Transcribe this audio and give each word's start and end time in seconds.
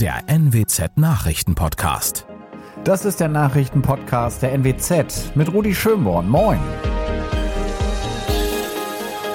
der 0.00 0.24
NWZ 0.26 0.96
Nachrichtenpodcast. 0.96 2.26
Das 2.82 3.04
ist 3.04 3.20
der 3.20 3.28
Nachrichtenpodcast 3.28 4.42
der 4.42 4.52
NWZ 4.52 5.36
mit 5.36 5.52
Rudi 5.52 5.72
Schönborn. 5.72 6.28
Moin. 6.28 6.58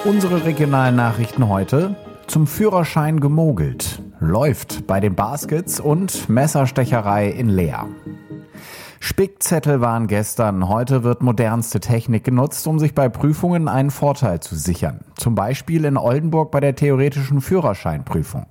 Unsere 0.04 0.44
regionalen 0.44 0.98
Nachrichten 0.98 1.48
heute 1.48 1.96
zum 2.28 2.46
Führerschein 2.46 3.22
gemogelt. 3.22 4.02
Läuft 4.20 4.86
bei 4.86 5.00
den 5.00 5.16
Baskets 5.16 5.80
und 5.80 6.28
Messerstecherei 6.28 7.30
in 7.30 7.48
Leer. 7.48 7.88
Spickzettel 9.00 9.80
waren 9.80 10.08
gestern. 10.08 10.68
Heute 10.68 11.04
wird 11.04 11.22
modernste 11.22 11.80
Technik 11.80 12.26
genutzt, 12.26 12.68
um 12.68 12.80
sich 12.80 12.94
bei 12.94 13.08
Prüfungen 13.08 13.70
einen 13.70 13.92
Vorteil 13.92 14.42
zu 14.42 14.56
sichern. 14.56 15.02
Zum 15.16 15.36
Beispiel 15.36 15.86
in 15.86 15.96
Oldenburg 15.96 16.52
bei 16.52 16.60
der 16.60 16.76
theoretischen 16.76 17.40
Führerscheinprüfung. 17.40 18.48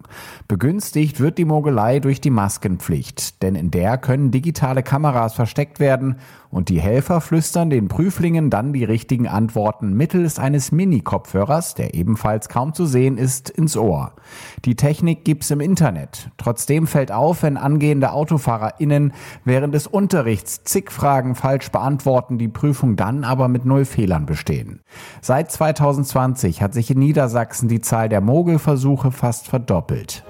Begünstigt 0.49 1.21
wird 1.21 1.37
die 1.37 1.45
Mogelei 1.45 2.01
durch 2.01 2.21
die 2.21 2.31
Maskenpflicht, 2.31 3.43
denn 3.43 3.55
in 3.55 3.71
der 3.71 3.99
können 3.99 4.31
digitale 4.31 4.83
Kameras 4.83 5.35
versteckt 5.35 5.81
werden 5.81 6.17
und 6.51 6.69
die 6.69 6.81
Helfer 6.81 7.21
flüstern 7.21 7.71
den 7.71 7.89
Prüflingen 7.89 8.51
dann 8.51 8.73
die 8.73 8.85
richtigen 8.85 9.29
Antworten 9.29 9.93
mittels 9.93 10.39
eines 10.39 10.73
Mini-Kopfhörers, 10.73 11.75
der 11.75 11.95
ebenfalls 11.95 12.49
kaum 12.49 12.75
zu 12.75 12.87
sehen 12.87 13.19
ist, 13.19 13.51
ins 13.51 13.77
Ohr. 13.77 14.13
Die 14.65 14.75
Technik 14.75 15.25
gibt's 15.25 15.51
im 15.51 15.61
Internet. 15.61 16.31
Trotzdem 16.39 16.87
fällt 16.87 17.13
auf, 17.13 17.43
wenn 17.43 17.57
angehende 17.57 18.13
AutofahrerInnen 18.13 19.13
während 19.45 19.75
des 19.75 19.87
Unterrichts 19.87 20.65
zig 20.65 20.91
Fragen 20.91 21.35
falsch 21.35 21.71
beantworten, 21.71 22.39
die 22.39 22.49
Prüfung 22.49 22.97
dann 22.97 23.25
aber 23.25 23.49
mit 23.49 23.65
null 23.65 23.85
Fehlern 23.85 24.27
bestehen. 24.27 24.81
Seit 25.21 25.51
2020 25.53 26.63
hat 26.63 26.75
sich 26.75 26.91
in 26.91 26.99
Niedersachsen 26.99 27.69
die 27.69 27.81
Zahl 27.81 28.09
der 28.09 28.21
Mogelversuche 28.21 29.13
fast 29.13 29.49
verdoppelt. 29.49 30.25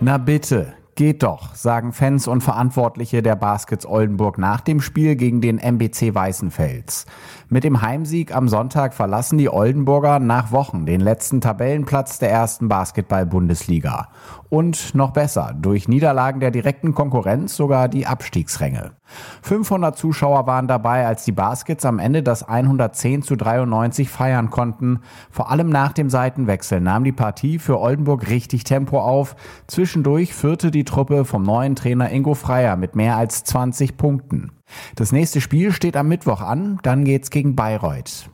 Na 0.00 0.18
bitte, 0.18 0.74
Geht 0.94 1.22
doch, 1.22 1.54
sagen 1.54 1.94
Fans 1.94 2.28
und 2.28 2.42
Verantwortliche 2.42 3.22
der 3.22 3.34
Baskets 3.34 3.86
Oldenburg 3.86 4.36
nach 4.36 4.60
dem 4.60 4.82
Spiel 4.82 5.16
gegen 5.16 5.40
den 5.40 5.56
MBC 5.56 6.14
Weißenfels. 6.14 7.06
Mit 7.48 7.64
dem 7.64 7.80
Heimsieg 7.80 8.36
am 8.36 8.46
Sonntag 8.46 8.92
verlassen 8.92 9.38
die 9.38 9.48
Oldenburger 9.48 10.18
nach 10.18 10.52
Wochen 10.52 10.84
den 10.84 11.00
letzten 11.00 11.40
Tabellenplatz 11.40 12.18
der 12.18 12.30
ersten 12.30 12.68
Basketball-Bundesliga. 12.68 14.08
Und 14.50 14.94
noch 14.94 15.12
besser, 15.12 15.54
durch 15.58 15.88
Niederlagen 15.88 16.40
der 16.40 16.50
direkten 16.50 16.94
Konkurrenz 16.94 17.56
sogar 17.56 17.88
die 17.88 18.06
Abstiegsränge. 18.06 18.92
500 19.42 19.96
Zuschauer 19.96 20.46
waren 20.46 20.68
dabei, 20.68 21.06
als 21.06 21.24
die 21.24 21.32
Baskets 21.32 21.84
am 21.84 21.98
Ende 21.98 22.22
das 22.22 22.42
110 22.42 23.22
zu 23.22 23.36
93 23.36 24.10
feiern 24.10 24.50
konnten. 24.50 25.00
Vor 25.30 25.50
allem 25.50 25.68
nach 25.70 25.92
dem 25.92 26.10
Seitenwechsel 26.10 26.80
nahm 26.80 27.04
die 27.04 27.12
Partie 27.12 27.58
für 27.58 27.80
Oldenburg 27.80 28.28
richtig 28.28 28.64
Tempo 28.64 29.00
auf. 29.00 29.36
Zwischendurch 29.66 30.34
führte 30.34 30.70
die 30.70 30.81
Truppe 30.84 31.24
vom 31.24 31.42
neuen 31.42 31.76
Trainer 31.76 32.10
Ingo 32.10 32.34
Freier 32.34 32.76
mit 32.76 32.96
mehr 32.96 33.16
als 33.16 33.44
20 33.44 33.96
Punkten. 33.96 34.52
Das 34.96 35.12
nächste 35.12 35.40
Spiel 35.40 35.72
steht 35.72 35.96
am 35.96 36.08
Mittwoch 36.08 36.40
an, 36.40 36.78
dann 36.82 37.04
geht's 37.04 37.30
gegen 37.30 37.56
Bayreuth. 37.56 38.30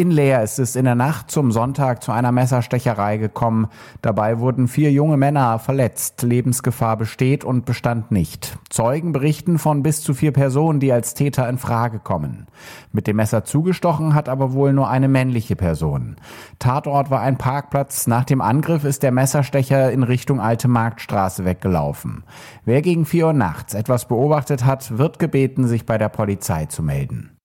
In 0.00 0.10
Leer 0.10 0.42
ist 0.42 0.58
es 0.58 0.76
in 0.76 0.86
der 0.86 0.94
Nacht 0.94 1.30
zum 1.30 1.52
Sonntag 1.52 2.02
zu 2.02 2.10
einer 2.10 2.32
Messerstecherei 2.32 3.18
gekommen. 3.18 3.66
Dabei 4.00 4.38
wurden 4.38 4.66
vier 4.66 4.90
junge 4.90 5.18
Männer 5.18 5.58
verletzt. 5.58 6.22
Lebensgefahr 6.22 6.96
besteht 6.96 7.44
und 7.44 7.66
bestand 7.66 8.10
nicht. 8.10 8.56
Zeugen 8.70 9.12
berichten 9.12 9.58
von 9.58 9.82
bis 9.82 10.00
zu 10.00 10.14
vier 10.14 10.32
Personen, 10.32 10.80
die 10.80 10.90
als 10.90 11.12
Täter 11.12 11.46
in 11.50 11.58
Frage 11.58 11.98
kommen. 11.98 12.46
Mit 12.92 13.08
dem 13.08 13.16
Messer 13.16 13.44
zugestochen 13.44 14.14
hat 14.14 14.30
aber 14.30 14.54
wohl 14.54 14.72
nur 14.72 14.88
eine 14.88 15.06
männliche 15.06 15.54
Person. 15.54 16.16
Tatort 16.58 17.10
war 17.10 17.20
ein 17.20 17.36
Parkplatz. 17.36 18.06
Nach 18.06 18.24
dem 18.24 18.40
Angriff 18.40 18.84
ist 18.84 19.02
der 19.02 19.12
Messerstecher 19.12 19.92
in 19.92 20.02
Richtung 20.02 20.40
Alte 20.40 20.68
Marktstraße 20.68 21.44
weggelaufen. 21.44 22.24
Wer 22.64 22.80
gegen 22.80 23.04
vier 23.04 23.26
Uhr 23.26 23.32
nachts 23.34 23.74
etwas 23.74 24.08
beobachtet 24.08 24.64
hat, 24.64 24.96
wird 24.96 25.18
gebeten, 25.18 25.68
sich 25.68 25.84
bei 25.84 25.98
der 25.98 26.08
Polizei 26.08 26.64
zu 26.64 26.82
melden. 26.82 27.36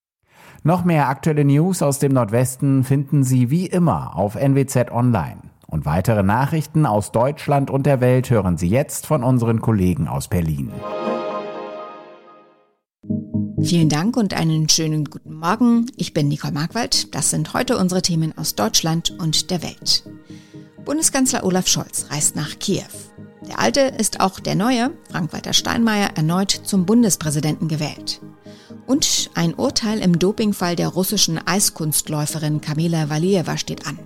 Noch 0.67 0.83
mehr 0.83 1.09
aktuelle 1.09 1.45
News 1.45 1.83
aus 1.83 1.99
dem 1.99 2.11
Nordwesten 2.11 2.83
finden 2.83 3.23
Sie 3.23 3.51
wie 3.51 3.67
immer 3.67 4.15
auf 4.15 4.33
NWZ 4.33 4.89
Online. 4.91 5.37
Und 5.67 5.85
weitere 5.85 6.23
Nachrichten 6.23 6.87
aus 6.87 7.11
Deutschland 7.11 7.69
und 7.69 7.85
der 7.85 8.01
Welt 8.01 8.31
hören 8.31 8.57
Sie 8.57 8.67
jetzt 8.67 9.05
von 9.05 9.23
unseren 9.23 9.61
Kollegen 9.61 10.07
aus 10.07 10.27
Berlin. 10.27 10.71
Vielen 13.61 13.89
Dank 13.89 14.17
und 14.17 14.33
einen 14.33 14.67
schönen 14.67 15.05
guten 15.05 15.35
Morgen. 15.35 15.85
Ich 15.97 16.15
bin 16.15 16.29
Nicole 16.29 16.53
Markwald. 16.53 17.13
Das 17.13 17.29
sind 17.29 17.53
heute 17.53 17.77
unsere 17.77 18.01
Themen 18.01 18.35
aus 18.35 18.55
Deutschland 18.55 19.11
und 19.19 19.51
der 19.51 19.61
Welt. 19.61 20.03
Bundeskanzler 20.83 21.43
Olaf 21.43 21.67
Scholz 21.67 22.07
reist 22.09 22.35
nach 22.35 22.57
Kiew. 22.57 22.81
Der 23.47 23.59
alte 23.59 23.81
ist 23.81 24.19
auch 24.19 24.39
der 24.39 24.55
neue, 24.55 24.91
Frank-Walter 25.09 25.53
Steinmeier, 25.53 26.11
erneut 26.15 26.51
zum 26.51 26.85
Bundespräsidenten 26.85 27.67
gewählt. 27.67 28.21
Und 28.87 29.29
ein 29.33 29.53
Urteil 29.53 29.99
im 29.99 30.19
Dopingfall 30.19 30.75
der 30.75 30.89
russischen 30.89 31.39
Eiskunstläuferin 31.45 32.61
Kamila 32.61 33.09
Valieva 33.09 33.57
steht 33.57 33.87
an. 33.87 33.99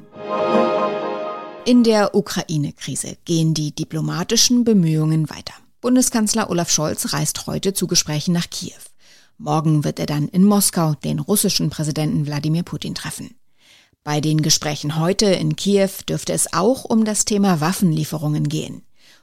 In 1.65 1.83
der 1.83 2.15
Ukraine-Krise 2.15 3.17
gehen 3.25 3.53
die 3.53 3.73
diplomatischen 3.73 4.63
Bemühungen 4.63 5.29
weiter. 5.29 5.53
Bundeskanzler 5.81 6.49
Olaf 6.49 6.69
Scholz 6.69 7.13
reist 7.13 7.47
heute 7.47 7.73
zu 7.73 7.87
Gesprächen 7.87 8.33
nach 8.33 8.49
Kiew. 8.49 8.79
Morgen 9.37 9.83
wird 9.83 9.99
er 9.99 10.05
dann 10.05 10.27
in 10.27 10.43
Moskau 10.43 10.95
den 10.95 11.19
russischen 11.19 11.69
Präsidenten 11.69 12.25
Wladimir 12.25 12.63
Putin 12.63 12.95
treffen. 12.95 13.35
Bei 14.03 14.19
den 14.19 14.41
Gesprächen 14.41 14.99
heute 14.99 15.27
in 15.27 15.55
Kiew 15.55 15.89
dürfte 16.07 16.33
es 16.33 16.51
auch 16.53 16.85
um 16.85 17.05
das 17.05 17.25
Thema 17.25 17.61
Waffenlieferungen 17.61 18.49
gehen. 18.49 18.81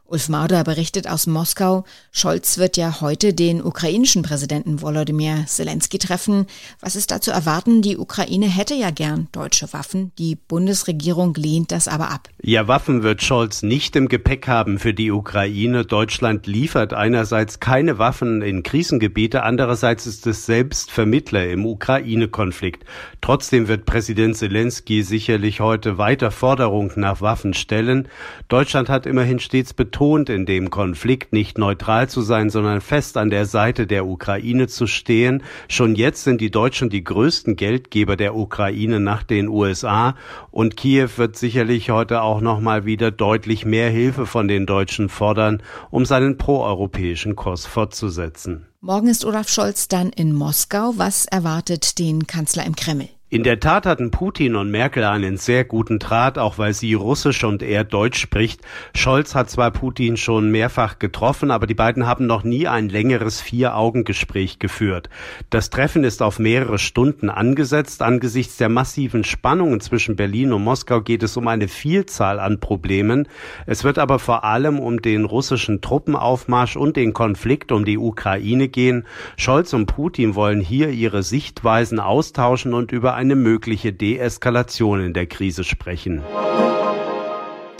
Ulf 0.09 0.29
Mauder 0.29 0.63
berichtet 0.63 1.09
aus 1.09 1.27
Moskau, 1.27 1.83
Scholz 2.13 2.59
wird 2.59 2.77
ja 2.77 3.01
heute 3.01 3.35
den 3.35 3.61
ukrainischen 3.61 4.23
Präsidenten 4.23 4.81
Volodymyr 4.81 5.47
Zelensky 5.47 5.99
treffen. 5.99 6.47
Was 6.79 6.95
ist 6.95 7.11
da 7.11 7.21
zu 7.21 7.33
erwarten? 7.33 7.83
Die 7.83 7.97
Ukraine 7.97 8.47
hätte 8.47 8.75
ja 8.75 8.91
gern 8.91 9.27
deutsche 9.33 9.73
Waffen. 9.73 10.13
Die 10.17 10.37
Bundesregierung 10.37 11.35
lehnt 11.35 11.73
das 11.73 11.89
aber 11.89 12.13
ab. 12.13 12.29
Ja, 12.41 12.69
Waffen 12.69 13.03
wird 13.03 13.21
Scholz 13.21 13.63
nicht 13.63 13.97
im 13.97 14.07
Gepäck 14.07 14.47
haben 14.47 14.79
für 14.79 14.95
die 14.95 15.11
Ukraine. 15.11 15.85
Deutschland 15.85 16.47
liefert 16.47 16.95
einerseits 16.95 17.59
keine 17.59 17.99
Waffen 17.99 18.43
in 18.43 18.63
Krisengebiete, 18.63 19.43
andererseits 19.43 20.07
ist 20.07 20.25
es 20.29 20.47
selbst 20.47 20.93
Vermittler 20.93 21.49
im 21.49 21.67
Ukraine-Konflikt. 21.67 22.85
Trotzdem 23.21 23.67
wird 23.67 23.87
Präsident 23.87 24.37
Zelensky 24.37 25.03
sicherlich 25.03 25.59
heute 25.59 25.99
weiter 25.99 26.31
Forderungen 26.31 26.93
nach 26.95 27.21
Waffen 27.21 27.55
stellen. 27.55 28.07
Deutschland 28.47 28.89
hat 28.89 29.05
immerhin 29.07 29.41
stets 29.41 29.75
betont, 29.75 29.96
betont 29.97 30.29
in 30.29 30.45
dem 30.45 30.69
Konflikt, 30.69 31.33
nicht 31.33 31.57
neutral 31.57 32.07
zu 32.07 32.21
sein, 32.21 32.51
sondern 32.51 32.83
fest 32.83 33.17
an 33.17 33.31
der 33.31 33.47
Seite 33.47 33.87
der 33.87 34.05
Ukraine 34.05 34.67
zu 34.67 34.87
stehen. 34.87 35.43
Schon 35.69 35.95
jetzt 35.95 36.23
sind 36.23 36.43
die 36.43 36.51
Deutschen 36.51 36.91
die 36.91 37.03
größten 37.03 37.57
Geldgeber 37.57 38.15
der 38.17 38.37
Ukraine 38.37 39.01
nach 39.01 39.23
den 39.23 39.49
USA 39.49 40.15
und 40.51 40.77
Kiew 40.77 41.09
wird 41.17 41.39
sicherlich 41.39 41.89
heute 41.89 42.21
auch 42.21 42.43
noch 42.43 42.61
mal 42.61 42.85
wieder 42.85 43.11
deutlich 43.11 43.65
mehr 43.65 43.89
Hilfe 43.89 44.27
von 44.27 44.49
den 44.49 44.67
Deutschen 44.67 45.09
fordern, 45.09 45.63
um 45.91 46.05
seinen 46.05 46.37
proeuropäischen 46.37 47.35
Kurs 47.35 47.65
fortzusetzen. 47.65 48.67
Morgen 48.83 49.09
ist 49.09 49.25
Olaf 49.25 49.49
Scholz 49.49 49.89
dann 49.89 50.11
in 50.11 50.35
Moskau. 50.35 50.93
Was 50.97 51.25
erwartet 51.25 51.99
den 51.99 52.27
Kanzler 52.27 52.67
im 52.67 52.77
Kreml? 52.77 53.09
In 53.29 53.43
der 53.43 53.59
Tat 53.59 53.87
hatten 53.87 54.13
Putin 54.13 54.55
und 54.55 54.71
Merkel 54.71 55.03
einen 55.03 55.37
sehr 55.37 55.65
guten 55.65 55.99
Draht, 55.99 56.39
auch 56.39 56.59
weil 56.59 56.73
sie 56.75 56.95
Russisch 56.95 57.43
und 57.43 57.61
er 57.61 57.83
Deutsch 57.83 58.21
spricht. 58.21 58.61
Scholz 58.95 59.35
hat 59.35 59.51
zwar 59.51 59.73
Putin 59.73 60.17
schon 60.17 60.53
mehrfach 60.53 61.01
getroffen, 61.01 61.51
aber 61.51 61.67
die 61.67 61.75
beiden 61.75 62.07
haben 62.07 62.29
noch 62.29 62.45
nie 62.45 62.69
ein 62.69 62.89
längeres 62.89 63.41
Vier-Augen-Gespräch 63.41 64.61
geführt. 64.61 65.11
Das 65.51 65.71
Treffen 65.71 66.05
ist 66.05 66.23
auf 66.23 66.39
mehrere 66.39 66.79
Stunden 66.79 67.29
angesetzt. 67.29 68.01
Angesichts 68.01 68.59
der 68.59 68.69
massiven 68.69 69.25
Spannungen 69.25 69.81
zwischen 69.81 70.15
Berlin 70.15 70.53
und 70.53 70.63
Moskau 70.63 71.01
geht 71.01 71.25
es 71.25 71.37
um 71.37 71.49
eine 71.49 71.67
Vielzahl 71.67 72.39
an 72.39 72.61
Problemen. 72.61 73.27
Es 73.67 73.83
wird 73.83 73.99
aber 73.99 74.21
vor 74.21 74.45
allem 74.45 74.79
um 74.79 75.03
den 75.03 75.25
russischen 75.25 75.81
Truppenaufmarsch 75.81 76.77
und 76.77 76.95
den 76.95 77.13
Konflikt 77.13 77.73
um 77.73 77.85
die 77.85 77.99
Ukraine 77.99 78.69
gehen. 78.69 79.05
Scholz 79.37 79.73
und 79.73 79.87
Putin 79.87 80.37
wollen 80.37 80.61
hier 80.61 80.91
ihre 80.91 81.25
Sichtweisen 81.25 81.99
austauschen 81.99 82.73
und 82.73 82.93
über 82.93 83.16
eine 83.17 83.35
mögliche 83.35 83.93
Deeskalation 83.93 85.01
in 85.01 85.15
der 85.15 85.27
Krise 85.27 85.65
sprechen. 85.65 86.23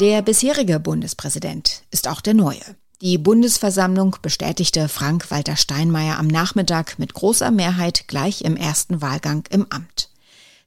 Der 0.01 0.23
bisherige 0.23 0.81
Bundespräsident 0.81 1.83
ist 1.91 2.09
auch 2.09 2.21
der 2.21 2.35
neue. 2.35 2.65
Die 3.03 3.19
Bundesversammlung 3.19 4.17
bestätigte 4.23 4.89
Frank-Walter 4.89 5.57
Steinmeier 5.57 6.19
am 6.19 6.27
Nachmittag 6.27 6.99
mit 6.99 7.13
großer 7.13 7.51
Mehrheit 7.51 8.09
gleich 8.09 8.43
im 8.43 8.57
ersten 8.57 9.03
Wahlgang 9.03 9.45
im 9.51 9.67
Amt. 9.69 10.11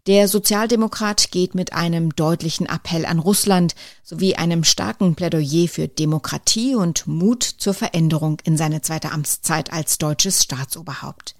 Der 0.05 0.27
Sozialdemokrat 0.27 1.31
geht 1.31 1.55
mit 1.55 1.73
einem 1.73 2.15
deutlichen 2.15 2.67
Appell 2.67 3.05
an 3.05 3.19
Russland 3.19 3.75
sowie 4.03 4.35
einem 4.35 4.63
starken 4.63 5.15
Plädoyer 5.15 5.67
für 5.67 5.87
Demokratie 5.87 6.75
und 6.75 7.07
Mut 7.07 7.43
zur 7.43 7.73
Veränderung 7.73 8.39
in 8.43 8.57
seine 8.57 8.81
zweite 8.81 9.11
Amtszeit 9.11 9.73
als 9.73 9.97
deutsches 9.97 10.43
Staatsoberhaupt. 10.43 11.35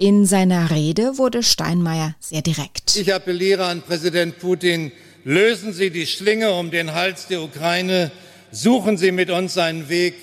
In 0.00 0.24
seiner 0.24 0.70
Rede 0.70 1.18
wurde 1.18 1.42
Steinmeier 1.42 2.16
sehr 2.20 2.40
direkt. 2.40 2.96
Ich 2.96 3.12
appelliere 3.12 3.66
an 3.66 3.82
Präsident 3.82 4.38
Putin, 4.38 4.92
lösen 5.24 5.74
Sie 5.74 5.90
die 5.90 6.06
Schlinge 6.06 6.52
um 6.52 6.70
den 6.70 6.94
Hals 6.94 7.26
der 7.26 7.42
Ukraine 7.42 8.10
suchen 8.50 8.96
Sie 8.96 9.12
mit 9.12 9.30
uns 9.30 9.58
einen 9.58 9.88
Weg, 9.88 10.14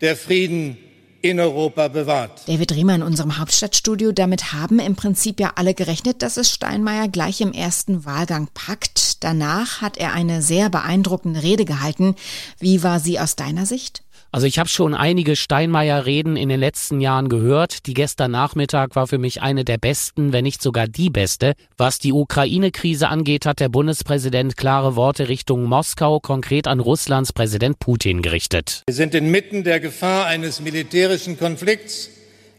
der 0.00 0.16
Frieden 0.16 0.76
in 1.22 1.40
Europa 1.40 1.88
bewahrt. 1.88 2.42
David 2.46 2.72
Riemer 2.72 2.96
in 2.96 3.02
unserem 3.02 3.38
Hauptstadtstudio. 3.38 4.12
Damit 4.12 4.52
haben 4.52 4.78
im 4.78 4.94
Prinzip 4.94 5.40
ja 5.40 5.52
alle 5.56 5.72
gerechnet, 5.72 6.20
dass 6.20 6.36
es 6.36 6.50
Steinmeier 6.50 7.08
gleich 7.08 7.40
im 7.40 7.52
ersten 7.52 8.04
Wahlgang 8.04 8.48
packt. 8.52 9.24
Danach 9.24 9.80
hat 9.80 9.96
er 9.96 10.12
eine 10.12 10.42
sehr 10.42 10.68
beeindruckende 10.68 11.42
Rede 11.42 11.64
gehalten. 11.64 12.14
Wie 12.58 12.82
war 12.82 13.00
sie 13.00 13.18
aus 13.18 13.36
deiner 13.36 13.64
Sicht? 13.64 14.03
Also 14.32 14.46
ich 14.46 14.58
habe 14.58 14.68
schon 14.68 14.94
einige 14.94 15.36
Steinmeier-Reden 15.36 16.36
in 16.36 16.48
den 16.48 16.60
letzten 16.60 17.00
Jahren 17.00 17.28
gehört. 17.28 17.86
Die 17.86 17.94
gestern 17.94 18.30
Nachmittag 18.30 18.96
war 18.96 19.06
für 19.06 19.18
mich 19.18 19.42
eine 19.42 19.64
der 19.64 19.78
besten, 19.78 20.32
wenn 20.32 20.44
nicht 20.44 20.62
sogar 20.62 20.88
die 20.88 21.10
beste. 21.10 21.54
Was 21.76 21.98
die 21.98 22.12
Ukraine-Krise 22.12 23.08
angeht, 23.08 23.46
hat 23.46 23.60
der 23.60 23.68
Bundespräsident 23.68 24.56
klare 24.56 24.96
Worte 24.96 25.28
Richtung 25.28 25.64
Moskau, 25.64 26.20
konkret 26.20 26.66
an 26.66 26.80
Russlands 26.80 27.32
Präsident 27.32 27.78
Putin 27.78 28.22
gerichtet. 28.22 28.82
Wir 28.86 28.94
sind 28.94 29.14
inmitten 29.14 29.64
der 29.64 29.80
Gefahr 29.80 30.26
eines 30.26 30.60
militärischen 30.60 31.38
Konflikts 31.38 32.10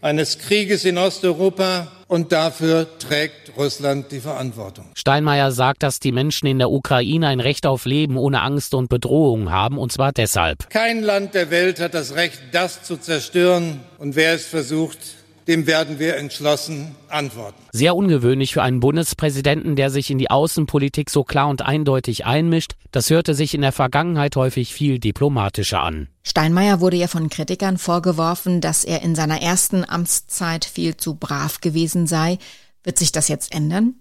eines 0.02 0.40
Krieges 0.40 0.86
in 0.86 0.98
Osteuropa 0.98 1.92
und 2.08 2.32
dafür 2.32 2.88
trägt 3.00 3.58
Russland 3.58 4.12
die 4.12 4.20
Verantwortung. 4.20 4.86
Steinmeier 4.96 5.52
sagt, 5.52 5.84
dass 5.84 6.00
die 6.00 6.12
Menschen 6.12 6.48
in 6.48 6.60
der 6.60 6.70
Ukraine 6.70 7.28
ein 7.28 7.40
Recht 7.40 7.66
auf 7.66 7.86
Leben 7.86 8.18
ohne 8.18 8.42
Angst 8.42 8.74
und 8.74 8.90
Bedrohung 8.90 9.52
haben, 9.52 9.78
und 9.78 9.92
zwar 9.92 10.12
deshalb. 10.12 10.70
Kein 10.70 11.02
Land 11.02 11.34
der 11.34 11.50
Welt 11.50 11.80
hat 11.80 11.94
das 11.94 12.16
Recht, 12.16 12.40
das 12.52 12.84
zu 12.84 12.98
zerstören, 12.98 13.80
und 13.98 14.16
wer 14.16 14.34
es 14.34 14.46
versucht, 14.46 15.00
dem 15.48 15.68
werden 15.68 16.00
wir 16.00 16.18
entschlossen 16.18 16.96
antworten. 17.08 17.62
Sehr 17.72 17.96
ungewöhnlich 17.96 18.54
für 18.54 18.64
einen 18.64 18.80
Bundespräsidenten, 18.80 19.76
der 19.76 19.90
sich 19.90 20.10
in 20.10 20.18
die 20.18 20.32
Außenpolitik 20.32 21.10
so 21.10 21.24
klar 21.24 21.48
und 21.50 21.62
eindeutig 21.62 22.26
einmischt. 22.26 22.74
Das 22.92 23.10
hörte 23.10 23.36
sich 23.36 23.54
in 23.54 23.62
der 23.62 23.72
Vergangenheit 23.72 24.36
häufig 24.36 24.74
viel 24.74 25.00
diplomatischer 25.00 25.82
an. 25.82 26.08
Steinmeier 26.24 26.80
wurde 26.80 26.98
ja 26.98 27.08
von 27.08 27.30
Kritikern 27.30 27.78
vorgeworfen, 27.78 28.62
dass 28.62 28.84
er 28.84 29.02
in 29.02 29.16
seiner 29.16 29.42
ersten 29.42 29.88
Amtszeit 29.88 30.66
viel 30.66 30.98
zu 30.98 31.16
brav 31.16 31.62
gewesen 31.62 32.08
sei. 32.08 32.40
Wird 32.84 32.98
sich 32.98 33.12
das 33.12 33.28
jetzt 33.28 33.54
ändern? 33.54 33.96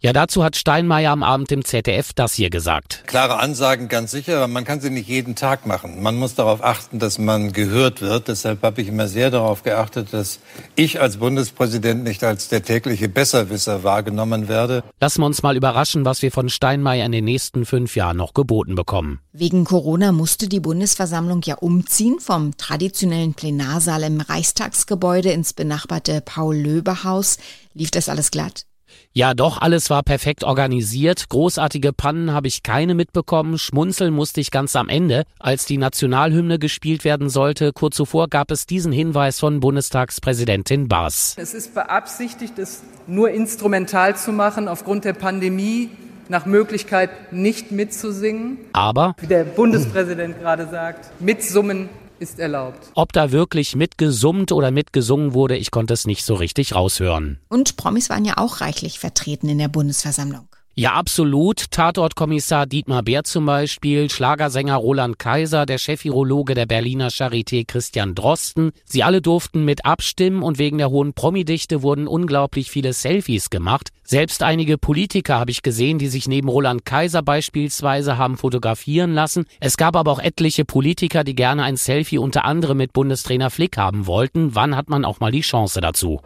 Ja, 0.00 0.12
dazu 0.12 0.42
hat 0.42 0.56
Steinmeier 0.56 1.12
am 1.12 1.22
Abend 1.22 1.52
im 1.52 1.64
ZDF 1.64 2.12
das 2.12 2.34
hier 2.34 2.50
gesagt. 2.50 3.04
Klare 3.06 3.38
Ansagen 3.38 3.86
ganz 3.86 4.10
sicher, 4.10 4.38
aber 4.38 4.48
man 4.48 4.64
kann 4.64 4.80
sie 4.80 4.90
nicht 4.90 5.08
jeden 5.08 5.36
Tag 5.36 5.64
machen. 5.64 6.02
Man 6.02 6.16
muss 6.16 6.34
darauf 6.34 6.64
achten, 6.64 6.98
dass 6.98 7.18
man 7.18 7.52
gehört 7.52 8.00
wird. 8.00 8.26
Deshalb 8.26 8.62
habe 8.62 8.82
ich 8.82 8.88
immer 8.88 9.06
sehr 9.06 9.30
darauf 9.30 9.62
geachtet, 9.62 10.08
dass 10.12 10.40
ich 10.74 11.00
als 11.00 11.18
Bundespräsident 11.18 12.02
nicht 12.02 12.24
als 12.24 12.48
der 12.48 12.64
tägliche 12.64 13.08
Besserwisser 13.08 13.84
wahrgenommen 13.84 14.48
werde. 14.48 14.82
Lassen 15.00 15.22
wir 15.22 15.26
uns 15.26 15.42
mal 15.44 15.56
überraschen, 15.56 16.04
was 16.04 16.22
wir 16.22 16.32
von 16.32 16.48
Steinmeier 16.48 17.06
in 17.06 17.12
den 17.12 17.24
nächsten 17.24 17.64
fünf 17.64 17.94
Jahren 17.94 18.16
noch 18.16 18.34
geboten 18.34 18.74
bekommen. 18.74 19.20
Wegen 19.32 19.64
Corona 19.64 20.10
musste 20.10 20.48
die 20.48 20.60
Bundesversammlung 20.60 21.42
ja 21.44 21.54
umziehen 21.54 22.18
vom 22.18 22.56
traditionellen 22.56 23.34
Plenarsaal 23.34 24.02
im 24.02 24.20
Reichstagsgebäude 24.20 25.30
ins 25.30 25.52
benachbarte 25.52 26.20
Paul-Löbe-Haus. 26.20 27.38
Lief 27.74 27.92
das 27.92 28.08
alles 28.08 28.32
glatt? 28.32 28.66
Ja, 29.12 29.34
doch, 29.34 29.60
alles 29.60 29.90
war 29.90 30.02
perfekt 30.02 30.42
organisiert. 30.42 31.28
Großartige 31.28 31.92
Pannen 31.92 32.32
habe 32.32 32.48
ich 32.48 32.62
keine 32.62 32.94
mitbekommen. 32.94 33.58
Schmunzeln 33.58 34.14
musste 34.14 34.40
ich 34.40 34.50
ganz 34.50 34.74
am 34.74 34.88
Ende, 34.88 35.24
als 35.38 35.66
die 35.66 35.76
Nationalhymne 35.76 36.58
gespielt 36.58 37.04
werden 37.04 37.28
sollte. 37.28 37.72
Kurz 37.72 37.96
zuvor 37.96 38.28
gab 38.28 38.50
es 38.50 38.66
diesen 38.66 38.92
Hinweis 38.92 39.38
von 39.38 39.60
Bundestagspräsidentin 39.60 40.88
Baas. 40.88 41.34
Es 41.38 41.52
ist 41.52 41.74
beabsichtigt, 41.74 42.58
es 42.58 42.82
nur 43.06 43.30
instrumental 43.30 44.16
zu 44.16 44.32
machen 44.32 44.68
aufgrund 44.68 45.04
der 45.04 45.12
Pandemie 45.12 45.90
nach 46.28 46.46
Möglichkeit 46.46 47.32
nicht 47.32 47.70
mitzusingen. 47.72 48.58
Aber, 48.72 49.14
wie 49.20 49.26
der 49.26 49.44
Bundespräsident 49.44 50.40
gerade 50.40 50.68
sagt, 50.68 51.10
mitsummen 51.20 51.88
ist 52.22 52.38
erlaubt. 52.38 52.90
Ob 52.94 53.12
da 53.12 53.32
wirklich 53.32 53.76
mitgesummt 53.76 54.52
oder 54.52 54.70
mitgesungen 54.70 55.34
wurde, 55.34 55.56
ich 55.56 55.70
konnte 55.70 55.92
es 55.92 56.06
nicht 56.06 56.24
so 56.24 56.34
richtig 56.34 56.74
raushören. 56.74 57.38
Und 57.48 57.76
Promis 57.76 58.08
waren 58.08 58.24
ja 58.24 58.34
auch 58.38 58.60
reichlich 58.60 58.98
vertreten 58.98 59.48
in 59.48 59.58
der 59.58 59.68
Bundesversammlung. 59.68 60.48
Ja, 60.74 60.94
absolut. 60.94 61.70
Tatortkommissar 61.70 62.64
Dietmar 62.64 63.02
Bär 63.02 63.24
zum 63.24 63.44
Beispiel, 63.44 64.08
Schlagersänger 64.08 64.76
Roland 64.76 65.18
Kaiser, 65.18 65.66
der 65.66 65.76
Chefirologe 65.76 66.54
der 66.54 66.64
Berliner 66.64 67.10
Charité 67.10 67.66
Christian 67.66 68.14
Drosten. 68.14 68.72
Sie 68.86 69.02
alle 69.02 69.20
durften 69.20 69.66
mit 69.66 69.84
abstimmen 69.84 70.42
und 70.42 70.58
wegen 70.58 70.78
der 70.78 70.88
hohen 70.88 71.12
Promidichte 71.12 71.82
wurden 71.82 72.08
unglaublich 72.08 72.70
viele 72.70 72.94
Selfies 72.94 73.50
gemacht. 73.50 73.90
Selbst 74.02 74.42
einige 74.42 74.78
Politiker 74.78 75.38
habe 75.38 75.50
ich 75.50 75.60
gesehen, 75.60 75.98
die 75.98 76.08
sich 76.08 76.26
neben 76.26 76.48
Roland 76.48 76.86
Kaiser 76.86 77.20
beispielsweise 77.20 78.16
haben 78.16 78.38
fotografieren 78.38 79.12
lassen. 79.12 79.44
Es 79.60 79.76
gab 79.76 79.94
aber 79.94 80.10
auch 80.10 80.20
etliche 80.20 80.64
Politiker, 80.64 81.22
die 81.22 81.34
gerne 81.34 81.64
ein 81.64 81.76
Selfie 81.76 82.16
unter 82.16 82.46
anderem 82.46 82.78
mit 82.78 82.94
Bundestrainer 82.94 83.50
Flick 83.50 83.76
haben 83.76 84.06
wollten. 84.06 84.54
Wann 84.54 84.74
hat 84.74 84.88
man 84.88 85.04
auch 85.04 85.20
mal 85.20 85.32
die 85.32 85.42
Chance 85.42 85.82
dazu? 85.82 86.22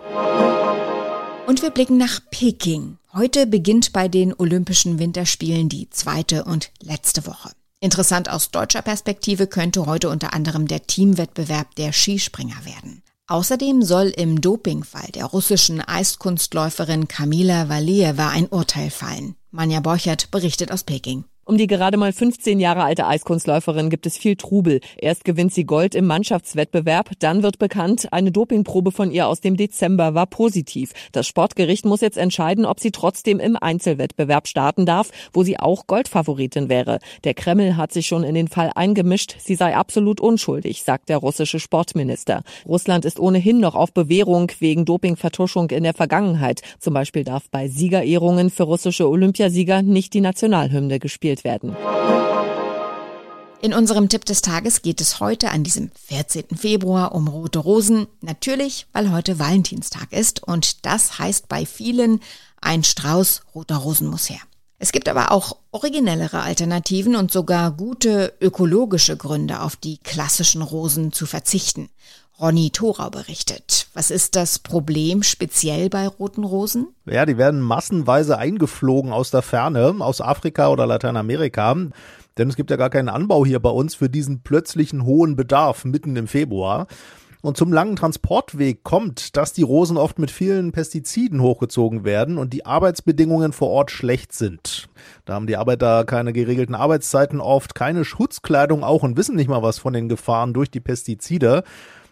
Und 1.47 1.63
wir 1.63 1.71
blicken 1.71 1.97
nach 1.97 2.21
Peking. 2.31 2.99
Heute 3.13 3.47
beginnt 3.47 3.93
bei 3.93 4.09
den 4.09 4.35
Olympischen 4.37 4.99
Winterspielen 4.99 5.69
die 5.69 5.89
zweite 5.91 6.45
und 6.45 6.73
letzte 6.83 7.25
Woche. 7.25 7.53
Interessant 7.79 8.29
aus 8.29 8.51
deutscher 8.51 8.83
Perspektive 8.83 9.47
könnte 9.47 9.87
heute 9.87 10.09
unter 10.09 10.35
anderem 10.35 10.67
der 10.67 10.89
Teamwettbewerb 10.89 11.77
der 11.77 11.93
Skispringer 11.93 12.65
werden. 12.65 13.03
Außerdem 13.29 13.83
soll 13.83 14.09
im 14.09 14.41
Dopingfall 14.41 15.09
der 15.15 15.27
russischen 15.27 15.81
Eiskunstläuferin 15.81 17.07
Kamila 17.07 17.69
Valieva 17.69 18.31
ein 18.31 18.49
Urteil 18.49 18.91
fallen. 18.91 19.37
Manja 19.53 19.79
Borchert 19.79 20.33
berichtet 20.33 20.73
aus 20.73 20.83
Peking. 20.83 21.25
Um 21.49 21.57
die 21.57 21.69
gerade 21.69 21.97
mal 21.97 22.13
15 22.13 22.59
Jahre 22.59 22.83
alte 22.83 23.07
Eiskunstläuferin 23.07 23.89
gibt 23.89 24.05
es 24.05 24.19
viel 24.19 24.35
Trubel. 24.35 24.81
Erst 24.97 25.25
gewinnt 25.25 25.55
sie 25.55 25.63
Gold 25.63 25.95
im 25.95 26.05
Mannschaftswettbewerb, 26.05 27.11
dann 27.21 27.45
wird 27.45 27.61
bekannt, 27.61 28.09
eine 28.13 28.33
Dopingprobe 28.33 28.91
von 28.91 29.13
ihr 29.13 29.29
aus 29.29 29.43
dem 29.43 29.57
Dezember 29.57 30.15
war 30.15 30.27
positiv. 30.27 30.93
Das 31.13 31.29
Sportgericht 31.29 31.85
muss 31.85 32.01
jetzt 32.01 32.19
entscheiden, 32.19 32.67
ob 32.67 32.81
sie 32.81 32.91
trotzdem 32.91 33.39
im 33.39 33.55
Einzelwettbewerb 33.55 34.49
starten 34.49 34.87
darf, 34.87 35.11
wo 35.33 35.45
sie 35.45 35.57
auch 35.57 35.87
Goldfavoritin 35.87 36.69
wäre. 36.69 36.99
Der 37.23 37.35
Kreml 37.35 37.77
hat 37.77 37.93
sich 37.93 38.09
schon 38.09 38.25
in 38.25 38.35
den 38.35 38.49
Fall 38.49 38.73
eingemischt, 38.75 39.37
sie 39.39 39.55
sei 39.55 39.77
absolut 39.77 40.21
unschuldig, 40.21 40.83
sagt 40.83 41.09
der 41.09 41.19
russische 41.19 41.61
Sportminister. 41.61 42.43
Russland 42.67 43.05
ist 43.05 43.21
ohnehin 43.21 43.61
noch 43.61 43.77
auf 43.77 43.93
Bewährung 43.93 44.51
wegen 44.59 44.85
Dopingvertuschung 44.85 45.71
in 45.71 45.85
der 45.85 45.95
Vergangenheit. 45.95 46.63
Zum 46.81 46.93
Beispiel 46.93 47.23
darf 47.23 47.49
bei 47.53 47.69
Siegerehrungen 47.69 48.51
für 48.51 48.65
russische 48.65 49.09
Olympiasieger 49.09 49.83
nicht 49.83 50.13
die 50.13 50.21
Nationalhymne 50.21 50.99
gespielt 50.99 51.36
gespielt 51.37 51.45
werden. 51.45 51.77
In 53.63 53.73
unserem 53.75 54.09
Tipp 54.09 54.25
des 54.25 54.43
Tages 54.43 54.83
geht 54.83 55.01
es 55.01 55.19
heute 55.19 55.51
an 55.51 55.65
diesem 55.65 55.91
14. 56.07 56.57
Februar 56.57 57.15
um 57.15 57.27
rote 57.27 57.59
Rosen. 57.59 58.07
Natürlich, 58.21 58.87
weil 58.93 59.11
heute 59.11 59.39
Valentinstag 59.39 60.13
ist 60.13 60.43
und 60.43 60.85
das 60.85 61.19
heißt 61.19 61.49
bei 61.49 61.67
vielen, 61.67 62.21
ein 62.61 62.85
Strauß 62.85 63.43
roter 63.55 63.77
Rosen 63.77 64.09
muss 64.09 64.29
her. 64.29 64.41
Es 64.79 64.93
gibt 64.93 65.09
aber 65.09 65.33
auch 65.33 65.57
originellere 65.71 66.43
Alternativen 66.43 67.17
und 67.17 67.33
sogar 67.33 67.73
gute 67.73 68.35
ökologische 68.43 69.17
Gründe, 69.17 69.63
auf 69.63 69.75
die 69.75 69.99
klassischen 69.99 70.61
Rosen 70.61 71.13
zu 71.13 71.25
verzichten. 71.25 71.89
Ronny 72.39 72.71
Thorau 72.71 73.09
berichtet. 73.09 73.89
Was 73.95 74.11
ist 74.11 74.37
das 74.37 74.59
Problem 74.59 75.23
speziell 75.23 75.89
bei 75.89 76.07
roten 76.07 76.45
Rosen? 76.45 76.89
Ja, 77.07 77.25
die 77.25 77.39
werden 77.39 77.61
massenweise 77.61 78.37
eingeflogen 78.37 79.11
aus 79.11 79.31
der 79.31 79.41
Ferne, 79.41 79.95
aus 80.01 80.21
Afrika 80.21 80.69
oder 80.69 80.87
Lateinamerika. 80.87 81.75
Denn 82.37 82.49
es 82.51 82.57
gibt 82.57 82.71
ja 82.71 82.77
gar 82.77 82.91
keinen 82.91 83.09
Anbau 83.09 83.47
hier 83.47 83.59
bei 83.61 83.71
uns 83.71 83.95
für 83.95 84.11
diesen 84.11 84.41
plötzlichen 84.41 85.07
hohen 85.07 85.35
Bedarf 85.35 85.87
mitten 85.87 86.15
im 86.17 86.27
Februar. 86.27 86.89
Und 87.41 87.57
zum 87.57 87.73
langen 87.73 87.97
Transportweg 87.97 88.83
kommt, 88.83 89.37
dass 89.37 89.55
die 89.55 89.63
Rosen 89.63 89.97
oft 89.97 90.19
mit 90.19 90.31
vielen 90.31 90.73
Pestiziden 90.73 91.41
hochgezogen 91.41 92.05
werden 92.05 92.37
und 92.37 92.53
die 92.53 92.67
Arbeitsbedingungen 92.67 93.53
vor 93.53 93.71
Ort 93.71 93.91
schlecht 93.91 94.35
sind. 94.35 94.89
Da 95.25 95.35
haben 95.35 95.47
die 95.47 95.57
Arbeiter 95.57 96.05
keine 96.05 96.35
geregelten 96.35 96.75
Arbeitszeiten 96.75 97.41
oft, 97.41 97.75
keine 97.75 98.05
Schutzkleidung 98.05 98.85
auch 98.85 99.05
und 99.05 99.17
wissen 99.17 99.37
nicht 99.37 99.49
mal 99.49 99.63
was 99.63 99.79
von 99.79 99.95
den 99.95 100.09
Gefahren 100.11 100.53
durch 100.53 100.71
die 100.71 100.81
Pestizide. 100.81 101.63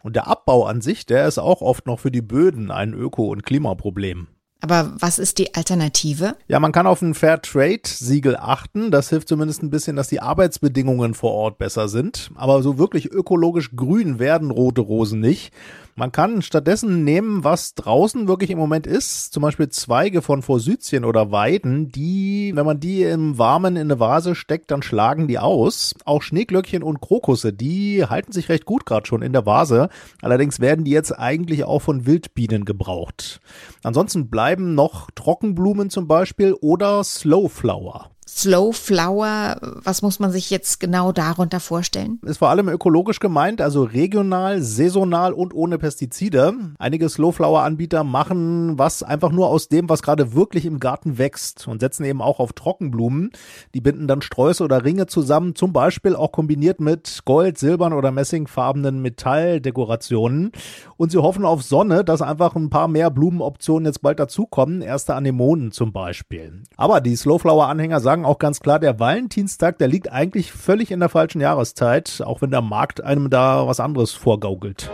Und 0.05 0.17
der 0.17 0.27
Abbau 0.27 0.67
an 0.67 0.83
sich, 0.83 1.07
der 1.07 1.27
ist 1.27 1.39
auch 1.39 1.63
oft 1.63 1.87
noch 1.87 1.99
für 1.99 2.11
die 2.11 2.21
Böden 2.21 2.71
ein 2.71 2.93
Öko- 2.93 3.33
und 3.33 3.43
Klimaproblem. 3.43 4.27
Aber 4.65 4.95
was 4.99 5.19
ist 5.19 5.37
die 5.37 5.55
Alternative? 5.55 6.37
Ja, 6.49 6.59
man 6.59 6.73
kann 6.73 6.87
auf 6.87 7.03
ein 7.03 7.13
Fair 7.13 7.43
Trade 7.43 7.83
Siegel 7.85 8.35
achten. 8.35 8.91
Das 8.91 9.11
hilft 9.11 9.29
zumindest 9.29 9.63
ein 9.63 9.69
bisschen, 9.69 9.95
dass 9.95 10.09
die 10.09 10.23
Arbeitsbedingungen 10.23 11.13
vor 11.13 11.33
Ort 11.33 11.59
besser 11.59 11.87
sind. 11.87 12.31
Aber 12.35 12.63
so 12.63 12.79
wirklich 12.79 13.13
ökologisch 13.13 13.77
grün 13.77 14.19
werden 14.19 14.51
rote 14.51 14.81
Rosen 14.81 15.21
nicht. 15.21 15.53
Man 15.97 16.11
kann 16.11 16.43
stattdessen 16.43 17.05
nehmen, 17.05 17.45
was 17.45 17.77
draußen 17.77 18.27
wirklich 18.27 18.51
im 18.51 18.59
Moment 18.59 18.85
ist, 18.85 19.33
zum 19.33 19.43
Beispiel 19.43 19.69
Zweige 19.69 20.23
von 20.23 20.43
Forsythien 20.43 21.05
oder 21.05 21.31
Weiden, 21.31 21.93
die, 21.93 22.51
wenn 22.57 22.67
man 22.67 22.81
die 22.81 23.05
im 23.05 23.39
Warmen 23.39 23.77
in 23.77 23.83
eine 23.83 24.01
Vase 24.01 24.35
steckt, 24.35 24.73
dann 24.73 24.83
schlagen 24.83 25.29
die 25.29 25.39
aus. 25.39 25.95
Auch 26.05 26.21
Schneeglöckchen 26.21 26.83
und 26.83 27.01
Krokusse, 27.01 27.53
die 27.53 28.05
halten 28.05 28.33
sich 28.33 28.49
recht 28.49 28.65
gut 28.65 28.87
gerade 28.87 29.07
schon 29.07 29.23
in 29.23 29.33
der 29.33 29.47
Vase. 29.47 29.89
Allerdings 30.21 30.59
werden 30.59 30.85
die 30.85 30.91
jetzt 30.91 31.13
eigentlich 31.17 31.63
auch 31.63 31.81
von 31.81 32.07
Wildbienen 32.07 32.65
gebraucht. 32.65 33.41
Ansonsten 33.85 34.29
bleiben 34.29 34.54
noch 34.61 35.11
Trockenblumen 35.11 35.91
zum 35.91 36.07
Beispiel 36.07 36.55
oder 36.55 37.03
Slowflower. 37.05 38.14
Slow 38.27 38.73
Flower, 38.73 39.57
was 39.61 40.03
muss 40.03 40.19
man 40.19 40.33
sich 40.33 40.51
jetzt 40.51 40.81
genau 40.81 41.13
darunter 41.13 41.61
vorstellen? 41.61 42.21
Ist 42.23 42.39
vor 42.39 42.49
allem 42.49 42.69
ökologisch 42.69 43.21
gemeint, 43.21 43.61
also 43.61 43.83
regional, 43.83 44.63
saisonal 44.63 45.33
und 45.33 45.55
ohne 45.55 45.79
Pestizide. 45.79 46.55
Einige 46.79 47.09
Slow 47.09 47.33
Flower 47.33 47.63
Anbieter 47.63 48.03
machen 48.03 48.79
was 48.79 49.03
einfach 49.03 49.31
nur 49.31 49.49
aus 49.49 49.69
dem, 49.69 49.89
was 49.89 50.03
gerade 50.03 50.35
wirklich 50.35 50.65
im 50.67 50.81
Garten 50.81 51.19
wächst 51.19 51.69
und 51.69 51.81
setzen 51.81 52.05
eben 52.05 52.23
auch 52.23 52.41
auf 52.41 52.53
Trockenblumen. 52.53 53.31
Die 53.75 53.81
binden 53.81 54.09
dann 54.09 54.23
Sträuße 54.23 54.65
oder 54.65 54.85
Ringe 54.85 55.07
zusammen, 55.07 55.55
zum 55.55 55.73
Beispiel 55.73 56.17
auch 56.17 56.33
kombiniert 56.33 56.81
mit 56.81 57.21
Gold, 57.25 57.59
Silbern 57.59 57.93
oder 57.93 58.11
Messingfarbenen 58.11 59.03
Metalldekorationen. 59.03 60.53
Und 60.97 61.13
sie 61.13 61.19
hoffen 61.19 61.45
auf 61.45 61.63
Sonne, 61.63 62.05
dass 62.05 62.23
einfach 62.23 62.57
ein 62.57 62.71
paar 62.71 62.89
mehr 62.89 63.11
Blumenoptionen 63.11 63.87
jetzt 63.87 64.03
bald 64.03 64.19
dazukommen. 64.19 64.81
Erste 64.81 65.15
Anemonen 65.15 65.73
zum 65.73 65.93
Beispiel. 65.93 66.63
Aber 66.77 67.01
die 67.01 67.17
Slow 67.17 67.39
Flower 67.39 67.69
Anhänger 67.69 68.01
sagen 68.01 68.14
sagen 68.15 68.27
auch 68.27 68.39
ganz 68.39 68.61
klar, 68.61 68.79
der 68.79 69.01
Valentinstag, 69.01 69.79
der 69.79 69.89
liegt 69.89 70.13
eigentlich 70.13 70.53
völlig 70.53 70.93
in 70.93 71.01
der 71.01 71.09
falschen 71.09 71.41
Jahreszeit, 71.41 72.23
auch 72.25 72.43
wenn 72.43 72.53
der 72.53 72.63
Markt 72.63 73.03
einem 73.03 73.29
da 73.29 73.67
was 73.67 73.81
anderes 73.81 74.13
vorgaukelt. 74.13 74.89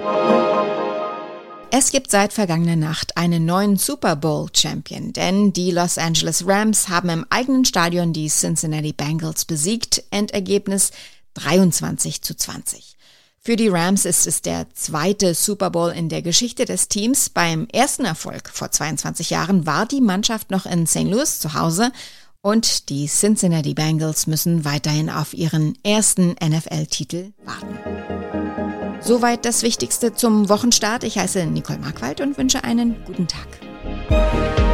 Es 1.70 1.92
gibt 1.92 2.10
seit 2.10 2.32
vergangener 2.32 2.76
Nacht 2.76 3.18
einen 3.18 3.44
neuen 3.44 3.76
Super 3.76 4.16
Bowl 4.16 4.48
Champion, 4.54 5.12
denn 5.12 5.52
die 5.52 5.70
Los 5.70 5.98
Angeles 5.98 6.46
Rams 6.46 6.88
haben 6.88 7.10
im 7.10 7.26
eigenen 7.28 7.66
Stadion 7.66 8.14
die 8.14 8.28
Cincinnati 8.28 8.94
Bengals 8.94 9.44
besiegt. 9.44 10.02
Endergebnis 10.10 10.90
23 11.34 12.22
zu 12.22 12.34
20. 12.34 12.96
Für 13.42 13.56
die 13.56 13.68
Rams 13.68 14.06
ist 14.06 14.26
es 14.26 14.40
der 14.40 14.66
zweite 14.72 15.34
Super 15.34 15.68
Bowl 15.68 15.90
in 15.90 16.08
der 16.08 16.22
Geschichte 16.22 16.64
des 16.64 16.88
Teams. 16.88 17.28
Beim 17.28 17.68
ersten 17.70 18.06
Erfolg 18.06 18.48
vor 18.48 18.70
22 18.70 19.28
Jahren 19.28 19.66
war 19.66 19.84
die 19.84 20.00
Mannschaft 20.00 20.50
noch 20.50 20.64
in 20.64 20.86
St. 20.86 21.04
Louis 21.04 21.38
zu 21.40 21.52
Hause 21.52 21.92
und 22.42 22.88
die 22.88 23.06
Cincinnati 23.06 23.74
Bengals 23.74 24.26
müssen 24.26 24.64
weiterhin 24.64 25.10
auf 25.10 25.34
ihren 25.34 25.76
ersten 25.82 26.36
NFL-Titel 26.42 27.32
warten. 27.44 27.78
Soweit 29.00 29.44
das 29.44 29.62
Wichtigste 29.62 30.14
zum 30.14 30.48
Wochenstart. 30.48 31.04
Ich 31.04 31.18
heiße 31.18 31.46
Nicole 31.46 31.78
Markwald 31.78 32.20
und 32.20 32.36
wünsche 32.38 32.64
einen 32.64 33.02
guten 33.04 33.26
Tag. 33.26 34.68